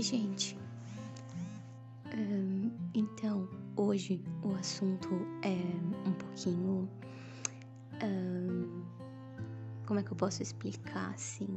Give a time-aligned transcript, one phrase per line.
[0.00, 0.56] Oi, gente.
[2.16, 5.10] Um, então, hoje o assunto
[5.42, 6.88] é um pouquinho.
[8.02, 8.82] Um,
[9.86, 11.48] como é que eu posso explicar assim?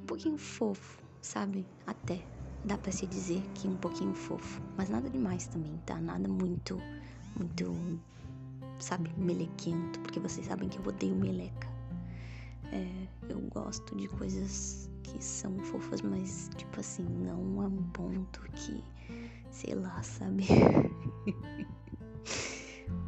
[0.00, 1.66] Um pouquinho fofo, sabe?
[1.84, 2.24] Até
[2.64, 6.00] dá para se dizer que um pouquinho fofo, mas nada demais também, tá?
[6.00, 6.80] Nada muito,
[7.36, 7.74] muito,
[8.78, 11.66] sabe, melequento, porque vocês sabem que eu odeio meleca.
[12.70, 18.42] É, eu gosto de coisas que são fofas, mas tipo assim, não a um ponto
[18.52, 18.82] que,
[19.50, 20.44] sei lá, sabe?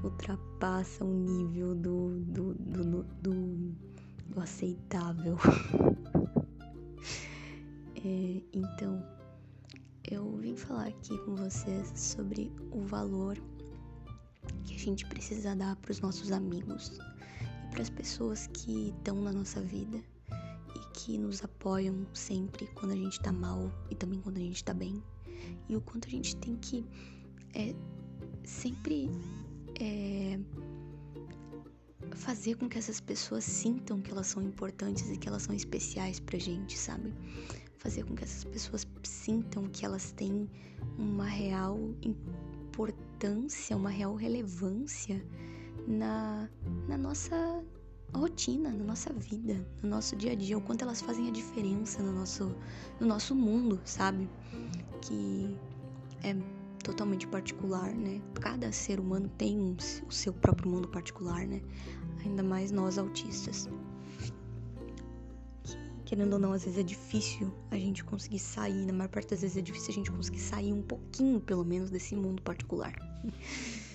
[0.05, 3.75] Ultrapassa o nível do, do, do, do,
[4.29, 5.37] do aceitável.
[7.97, 9.05] é, então,
[10.11, 13.39] eu vim falar aqui com vocês sobre o valor
[14.65, 19.23] que a gente precisa dar para os nossos amigos e para as pessoas que estão
[19.23, 20.03] na nossa vida
[21.01, 24.73] que nos apoiam sempre quando a gente tá mal e também quando a gente tá
[24.73, 25.03] bem.
[25.69, 26.87] E o quanto a gente tem que
[27.55, 27.75] é,
[28.45, 29.11] sempre
[29.79, 30.41] é,
[32.13, 36.19] fazer com que essas pessoas sintam que elas são importantes e que elas são especiais
[36.19, 37.13] pra gente, sabe?
[37.77, 40.49] Fazer com que essas pessoas sintam que elas têm
[40.99, 45.23] uma real importância, uma real relevância
[45.87, 46.49] na,
[46.89, 47.63] na nossa
[48.19, 52.03] rotina, na nossa vida, no nosso dia a dia, o quanto elas fazem a diferença
[52.03, 52.55] no nosso,
[52.99, 54.29] no nosso mundo, sabe?
[55.03, 55.57] Que
[56.23, 56.35] é
[56.83, 58.21] totalmente particular, né?
[58.41, 61.61] Cada ser humano tem um, o seu próprio mundo particular, né?
[62.25, 63.69] Ainda mais nós autistas.
[66.05, 69.43] Querendo ou não, às vezes é difícil a gente conseguir sair, na maior parte das
[69.43, 72.93] vezes é difícil a gente conseguir sair um pouquinho, pelo menos, desse mundo particular.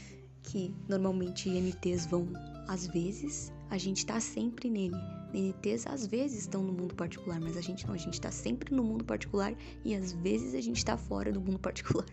[0.45, 2.29] que normalmente NTs vão
[2.67, 4.95] às vezes, a gente tá sempre nele.
[5.33, 8.73] NTs às vezes estão no mundo particular, mas a gente não, a gente tá sempre
[8.73, 12.07] no mundo particular e às vezes a gente tá fora do mundo particular.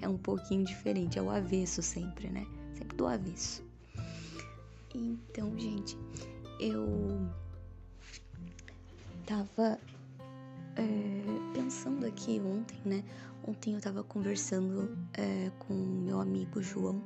[0.00, 2.46] É um pouquinho diferente, é o avesso sempre, né?
[2.72, 3.62] Sempre do avesso.
[4.94, 5.98] Então, gente,
[6.58, 7.28] eu
[9.26, 9.78] tava
[10.76, 13.04] é, pensando aqui ontem, né?
[13.46, 17.02] Ontem eu tava conversando é, com meu amigo João,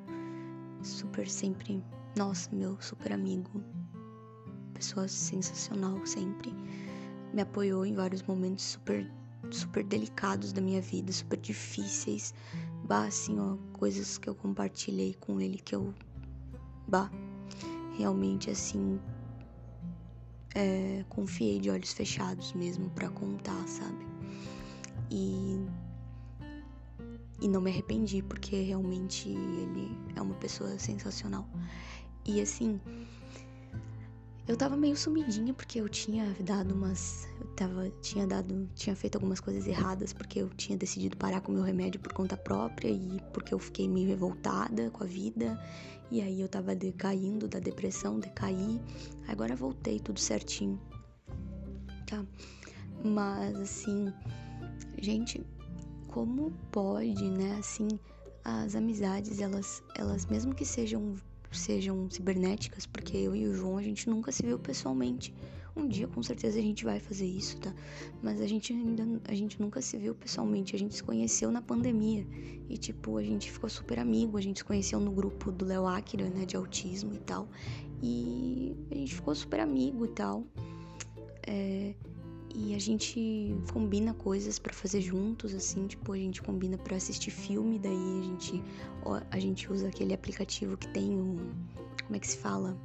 [0.81, 1.83] super sempre
[2.17, 3.63] nossa, meu super amigo,
[4.77, 6.53] pessoa sensacional sempre,
[7.33, 9.11] me apoiou em vários momentos super
[9.51, 12.35] super delicados da minha vida, super difíceis,
[12.85, 15.95] bah, assim, ó, coisas que eu compartilhei com ele que eu,
[16.89, 17.11] bah,
[17.97, 19.01] realmente assim,
[20.55, 24.07] é, confiei de olhos fechados mesmo para contar, sabe?
[25.11, 25.65] E
[27.41, 31.47] e não me arrependi porque realmente ele é uma pessoa sensacional.
[32.25, 32.81] E assim,
[34.49, 37.29] eu tava meio sumidinha porque eu tinha dado umas.
[37.41, 38.69] Eu tava, tinha dado.
[38.75, 42.13] Tinha feito algumas coisas erradas porque eu tinha decidido parar com o meu remédio por
[42.13, 45.61] conta própria e porque eu fiquei meio revoltada com a vida.
[46.11, 48.81] E aí eu tava decaindo da depressão, decaí.
[49.27, 50.81] Agora voltei tudo certinho.
[52.07, 52.25] Tá?
[53.05, 54.13] Mas assim,
[55.03, 55.45] gente,
[56.07, 57.57] como pode, né?
[57.59, 57.89] Assim,
[58.45, 61.17] as amizades, elas, elas mesmo que sejam
[61.53, 65.35] sejam cibernéticas, porque eu e o João a gente nunca se viu pessoalmente.
[65.77, 67.75] Um dia com certeza a gente vai fazer isso, tá?
[68.23, 71.61] Mas a gente ainda a gente nunca se viu pessoalmente, a gente se conheceu na
[71.61, 72.27] pandemia
[72.69, 75.87] e tipo, a gente ficou super amigo, a gente se conheceu no grupo do Léo
[75.87, 77.47] Akira, né, de autismo e tal.
[78.03, 80.45] E a gente ficou super amigo e tal.
[81.47, 81.95] É,
[82.59, 87.31] e a gente combina coisas para fazer juntos, assim, tipo, a gente combina para assistir
[87.31, 88.65] filme, daí a gente,
[89.31, 91.37] a gente usa aquele aplicativo que tem um.
[92.05, 92.77] Como é que se fala?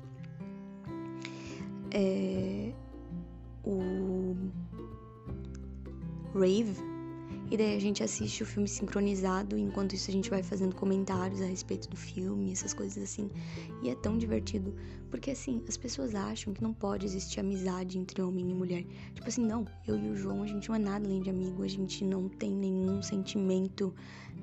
[1.91, 2.73] É.
[3.63, 4.35] O.
[6.33, 6.77] Rave,
[7.51, 11.41] e daí a gente assiste o filme sincronizado, enquanto isso a gente vai fazendo comentários
[11.41, 13.29] a respeito do filme, essas coisas assim.
[13.83, 14.73] E é tão divertido,
[15.09, 18.85] porque assim, as pessoas acham que não pode existir amizade entre homem e mulher.
[19.13, 21.61] Tipo assim, não, eu e o João, a gente não é nada além de amigo,
[21.61, 23.93] a gente não tem nenhum sentimento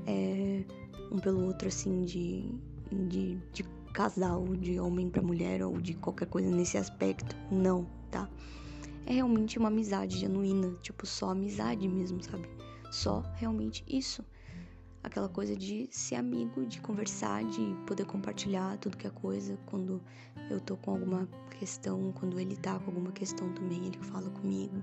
[0.06, 0.64] é,
[1.10, 2.50] um pelo outro, assim, de,
[2.90, 3.62] de, de
[3.92, 7.34] casal, de homem para mulher ou de qualquer coisa nesse aspecto.
[7.50, 8.28] Não, tá?
[9.06, 12.48] É realmente uma amizade genuína, tipo, só amizade mesmo, sabe?
[12.90, 14.24] Só realmente isso.
[15.02, 19.58] Aquela coisa de ser amigo, de conversar, de poder compartilhar tudo que é coisa.
[19.66, 20.02] Quando
[20.50, 21.28] eu tô com alguma
[21.58, 24.82] questão, quando ele tá com alguma questão também, ele fala comigo.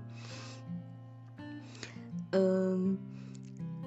[2.34, 2.96] Um,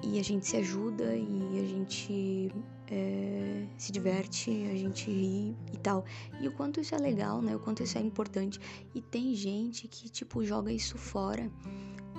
[0.02, 2.52] e a gente se ajuda e a gente
[2.90, 6.04] é, se diverte, a gente ri e tal.
[6.40, 7.54] E o quanto isso é legal, né?
[7.54, 8.60] O quanto isso é importante.
[8.94, 11.50] E tem gente que, tipo, joga isso fora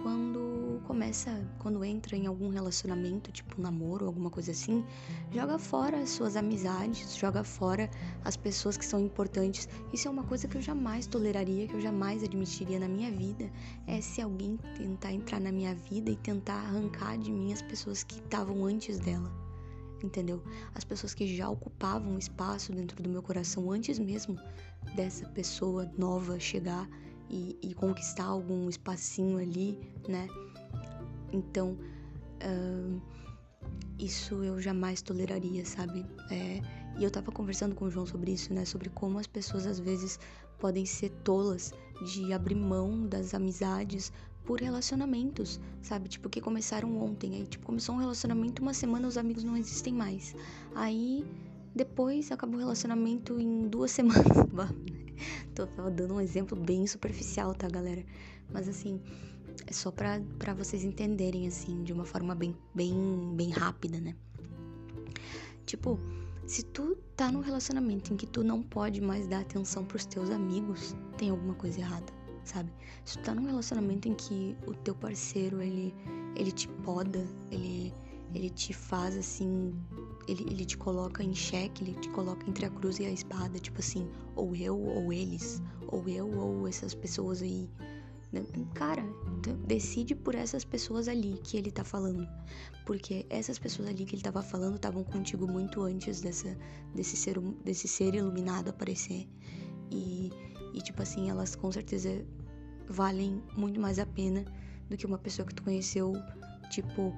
[0.02, 4.84] quando começa, quando entra em algum relacionamento, tipo um namoro, alguma coisa assim,
[5.32, 7.90] joga fora as suas amizades, joga fora
[8.24, 9.68] as pessoas que são importantes.
[9.94, 13.50] Isso é uma coisa que eu jamais toleraria, que eu jamais admitiria na minha vida.
[13.88, 18.04] É se alguém tentar entrar na minha vida e tentar arrancar de mim as pessoas
[18.04, 19.32] que estavam antes dela.
[20.04, 20.44] Entendeu?
[20.74, 24.36] As pessoas que já ocupavam espaço dentro do meu coração antes mesmo
[24.96, 26.90] dessa pessoa nova chegar
[27.32, 30.28] e, e conquistar algum espacinho ali, né?
[31.32, 31.78] Então,
[32.44, 33.02] uh,
[34.00, 36.06] isso eu jamais toleraria, sabe?
[36.30, 36.62] É,
[36.98, 38.66] e eu tava conversando com o João sobre isso, né?
[38.66, 40.20] Sobre como as pessoas às vezes
[40.60, 41.74] podem ser tolas
[42.06, 44.12] de abrir mão das amizades
[44.44, 46.10] por relacionamentos, sabe?
[46.10, 47.36] Tipo, que começaram ontem.
[47.36, 50.36] Aí, tipo, começou um relacionamento, uma semana os amigos não existem mais.
[50.76, 51.26] Aí,
[51.76, 54.26] depois acabou o relacionamento em duas semanas.
[55.54, 58.04] Tô tava dando um exemplo bem superficial, tá, galera?
[58.52, 59.00] Mas assim,
[59.68, 64.16] é só pra vocês entenderem, assim, de uma forma bem, bem, bem rápida, né?
[65.66, 66.00] Tipo,
[66.46, 70.30] se tu tá num relacionamento em que tu não pode mais dar atenção pros teus
[70.30, 72.12] amigos, tem alguma coisa errada,
[72.44, 72.72] sabe?
[73.06, 75.94] Se tu tá num relacionamento em que o teu parceiro, ele,
[76.36, 77.94] ele te poda, ele
[78.34, 79.74] ele te faz assim,
[80.28, 83.60] ele, ele te coloca em xeque, ele te coloca entre a cruz e a espada,
[83.60, 87.70] tipo assim, ou eu ou eles, ou eu ou essas pessoas aí.
[88.32, 88.44] Né?
[89.42, 92.28] Cara, decide por essas pessoas ali que ele tá falando.
[92.86, 96.58] Porque essas pessoas ali que ele tava falando estavam contigo muito antes dessa,
[96.94, 99.28] desse, ser, desse ser iluminado aparecer.
[99.90, 100.32] E,
[100.74, 102.26] e, tipo assim, elas com certeza
[102.88, 104.46] valem muito mais a pena
[104.90, 106.14] do que uma pessoa que tu conheceu,
[106.70, 107.14] tipo,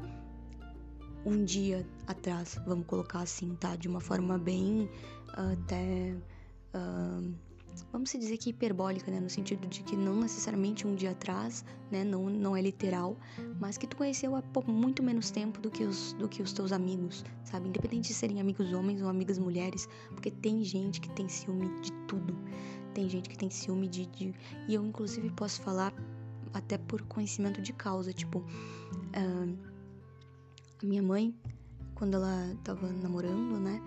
[1.25, 3.75] um dia atrás, vamos colocar assim, tá?
[3.75, 4.89] De uma forma bem
[5.33, 6.15] até.
[6.73, 7.33] Uh,
[7.91, 9.19] vamos se dizer que hiperbólica, né?
[9.19, 12.03] No sentido de que não necessariamente um dia atrás, né?
[12.03, 13.17] Não, não é literal,
[13.59, 16.71] mas que tu conheceu há muito menos tempo do que, os, do que os teus
[16.71, 17.69] amigos, sabe?
[17.69, 21.91] Independente de serem amigos homens ou amigas mulheres, porque tem gente que tem ciúme de
[22.07, 22.35] tudo.
[22.93, 24.05] Tem gente que tem ciúme de.
[24.07, 24.33] de...
[24.67, 25.93] E eu, inclusive, posso falar
[26.53, 28.39] até por conhecimento de causa, tipo.
[28.39, 29.73] Uh,
[30.81, 31.33] a minha mãe,
[31.95, 33.81] quando ela tava namorando, né?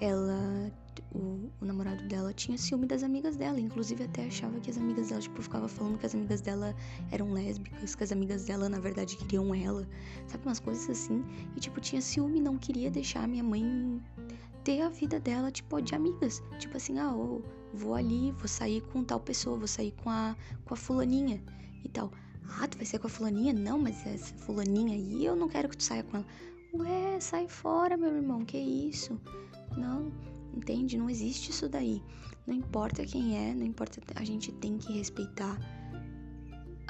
[0.00, 0.72] Ela.
[1.12, 3.58] O, o, namorado dela tinha ciúme das amigas dela.
[3.58, 6.74] Inclusive até achava que as amigas dela, tipo, ficava falando que as amigas dela
[7.10, 9.86] eram lésbicas, que as amigas dela, na verdade, queriam ela.
[10.26, 11.24] Sabe, umas coisas assim.
[11.56, 14.00] E, tipo, tinha ciúme, não queria deixar minha mãe
[14.64, 16.42] ter a vida dela, tipo, de amigas.
[16.58, 17.12] Tipo assim, ah,
[17.72, 21.42] vou ali, vou sair com tal pessoa, vou sair com a, com a fulaninha
[21.84, 22.10] e tal.
[22.58, 23.52] Ah, tu vai sair com a fulaninha?
[23.52, 26.26] Não, mas essa fulaninha aí eu não quero que tu saia com ela.
[26.74, 29.20] Ué, sai fora, meu irmão, que isso?
[29.76, 30.12] Não,
[30.54, 30.96] entende?
[30.96, 32.02] Não existe isso daí.
[32.46, 34.00] Não importa quem é, não importa.
[34.14, 35.58] A gente tem que respeitar.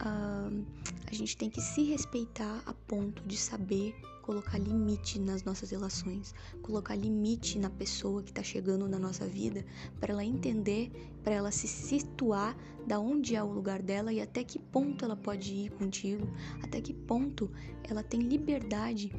[0.01, 0.65] Uh,
[1.07, 3.95] a gente tem que se respeitar a ponto de saber
[4.31, 9.65] colocar limite nas nossas relações, colocar limite na pessoa que está chegando na nossa vida,
[9.99, 10.91] para ela entender,
[11.25, 15.17] para ela se situar da onde é o lugar dela e até que ponto ela
[15.17, 16.29] pode ir contigo,
[16.63, 17.51] até que ponto
[17.83, 19.13] ela tem liberdade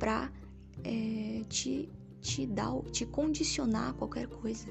[0.00, 0.32] para
[0.82, 1.88] é, te,
[2.20, 4.68] te dar, te condicionar a qualquer coisa.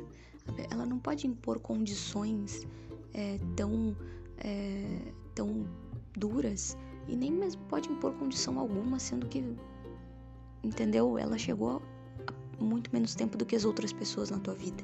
[0.69, 2.67] Ela não pode impor condições
[3.13, 3.95] é, tão,
[4.37, 5.65] é, tão
[6.15, 6.77] duras
[7.07, 9.43] e nem mesmo pode impor condição alguma, sendo que,
[10.63, 11.17] entendeu?
[11.17, 11.81] Ela chegou
[12.59, 14.83] há muito menos tempo do que as outras pessoas na tua vida.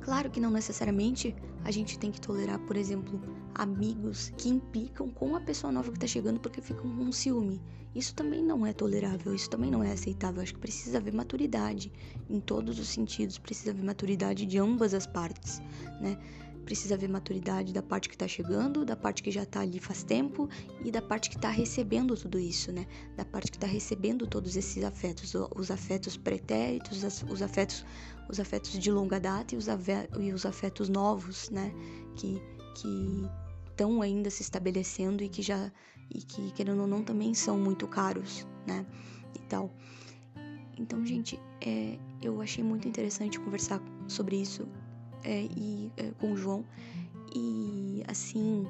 [0.00, 3.20] Claro que não necessariamente a gente tem que tolerar, por exemplo,
[3.54, 7.60] amigos que implicam com a pessoa nova que tá chegando porque ficam com ciúme.
[7.94, 10.42] Isso também não é tolerável, isso também não é aceitável.
[10.42, 11.92] Acho que precisa haver maturidade
[12.28, 15.60] em todos os sentidos, precisa haver maturidade de ambas as partes,
[16.00, 16.16] né?
[16.70, 20.04] precisa haver maturidade da parte que está chegando, da parte que já está ali faz
[20.04, 20.48] tempo
[20.84, 22.86] e da parte que está recebendo tudo isso, né?
[23.16, 27.84] Da parte que está recebendo todos esses afetos, os afetos pretéritos, os afetos,
[28.30, 29.66] os afetos de longa data e os,
[30.18, 31.72] e os afetos novos, né?
[32.16, 32.40] Que
[32.74, 33.28] que
[33.68, 35.70] estão ainda se estabelecendo e que já
[36.10, 38.86] e que querendo ou não também são muito caros, né?
[39.34, 39.70] E tal.
[40.78, 44.66] Então, gente, é, eu achei muito interessante conversar sobre isso
[45.22, 46.64] é, e, é, com o João.
[47.34, 48.66] E assim.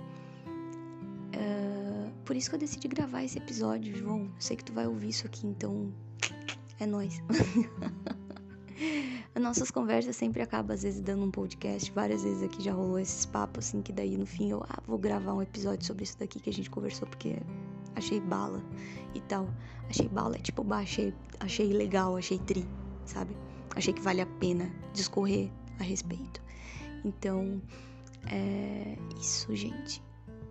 [1.32, 4.24] É, por isso que eu decidi gravar esse episódio, João.
[4.24, 5.92] Eu sei que tu vai ouvir isso aqui, então.
[6.78, 7.22] É nóis.
[9.40, 11.90] As nossas conversas sempre acabam, às vezes, dando um podcast.
[11.92, 14.98] Várias vezes aqui já rolou esses papos, assim, que daí no fim eu, ah, vou
[14.98, 17.38] gravar um episódio sobre isso daqui que a gente conversou, porque
[17.96, 18.62] achei bala
[19.14, 19.48] e tal.
[19.88, 22.68] Achei bala, é tipo, achei, achei legal, achei tri,
[23.06, 23.34] sabe?
[23.74, 26.42] Achei que vale a pena discorrer a respeito.
[27.02, 27.62] Então,
[28.26, 30.02] é isso, gente.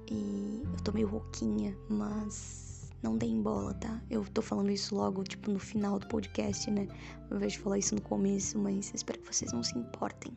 [0.09, 2.68] E eu tô meio rouquinha, mas
[3.01, 4.01] não deem bola, tá?
[4.09, 6.87] Eu tô falando isso logo, tipo, no final do podcast, né?
[7.29, 10.35] Ao invés de falar isso no começo, mas espero que vocês não se importem.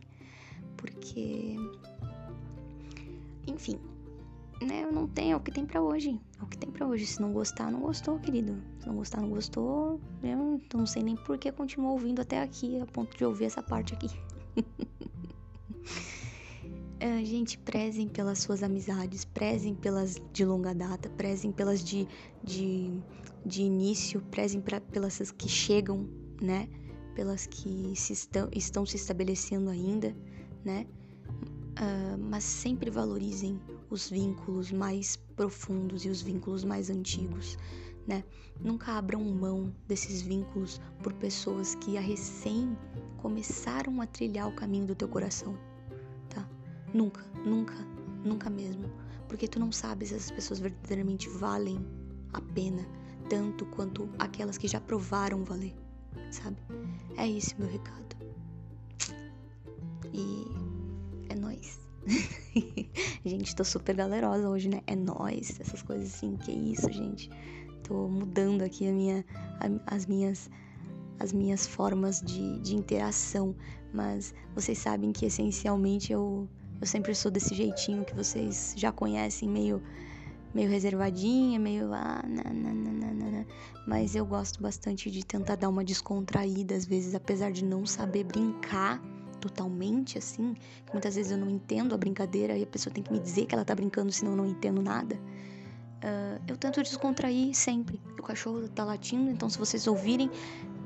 [0.76, 1.57] Porque.
[3.47, 3.78] Enfim,
[4.62, 4.85] né?
[4.85, 6.21] Eu não tenho, é o que tem para hoje.
[6.38, 7.07] É o que tem para hoje.
[7.07, 8.57] Se não gostar, não gostou, querido.
[8.78, 10.00] Se não gostar, não gostou.
[10.23, 13.62] Eu não sei nem por que continuou ouvindo até aqui, a ponto de ouvir essa
[13.62, 14.09] parte aqui.
[17.02, 22.06] é, gente, prezem pelas suas amizades, prezem pelas de longa data, prezem pelas de,
[22.44, 22.97] de,
[23.44, 26.09] de início, prezem pra, pelas que chegam,
[26.40, 26.68] né?
[27.16, 30.16] Pelas que se estão, estão se estabelecendo ainda,
[30.64, 30.87] né?
[31.73, 37.59] Uh, mas sempre valorizem os vínculos mais profundos e os vínculos mais antigos,
[38.06, 38.23] né?
[38.61, 42.78] Nunca abram mão desses vínculos por pessoas que a recém
[43.16, 45.72] começaram a trilhar o caminho do teu coração?
[46.93, 47.75] Nunca, nunca,
[48.25, 48.91] nunca mesmo,
[49.29, 51.85] porque tu não sabes se essas pessoas verdadeiramente valem
[52.33, 52.87] a pena
[53.29, 55.75] tanto quanto aquelas que já provaram valer,
[56.31, 56.57] sabe?
[57.17, 58.17] É esse meu recado.
[60.13, 60.45] E
[61.29, 61.81] é nós.
[63.25, 64.83] gente, tô super galerosa hoje, né?
[64.87, 66.37] É nós, essas coisas assim.
[66.37, 67.31] Que isso, gente?
[67.85, 69.25] Tô mudando aqui a minha,
[69.61, 70.51] a, as minhas
[71.19, 73.55] as minhas formas de, de interação,
[73.93, 76.49] mas vocês sabem que essencialmente eu,
[76.83, 79.81] eu sempre sou desse jeitinho que vocês já conhecem, meio
[80.53, 83.47] meio reservadinha, meio ah, nananana.
[83.87, 88.25] mas eu gosto bastante de tentar dar uma descontraída às vezes, apesar de não saber
[88.25, 89.01] brincar
[89.41, 93.12] totalmente assim, que muitas vezes eu não entendo a brincadeira e a pessoa tem que
[93.12, 95.15] me dizer que ela tá brincando, senão eu não entendo nada.
[95.15, 98.01] Uh, eu tento descontrair sempre.
[98.19, 100.29] O cachorro tá latindo, então se vocês ouvirem,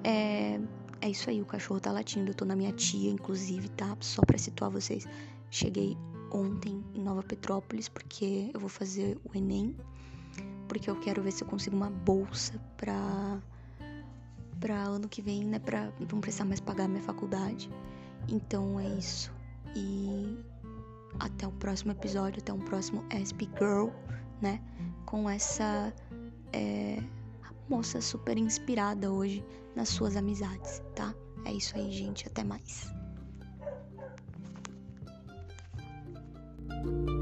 [0.05, 0.61] é,
[1.01, 2.31] é isso aí, o cachorro tá latindo.
[2.31, 3.97] Eu tô na minha tia, inclusive, tá?
[4.01, 5.07] Só pra situar vocês.
[5.51, 5.97] Cheguei
[6.31, 9.77] ontem em Nova Petrópolis porque eu vou fazer o Enem,
[10.69, 13.41] porque eu quero ver se eu consigo uma bolsa pra,
[14.61, 15.59] pra ano que vem, né?
[15.59, 17.71] Pra não precisar mais pagar minha faculdade.
[18.29, 19.33] Então é isso.
[19.75, 20.37] E
[21.21, 23.89] até o próximo episódio, até o próximo SP Girl,
[24.41, 24.61] né?
[25.05, 25.93] Com essa
[26.53, 27.03] é,
[27.69, 31.15] moça super inspirada hoje nas suas amizades, tá?
[31.45, 32.27] É isso aí, gente.
[32.27, 32.96] Até mais.
[36.69, 37.16] you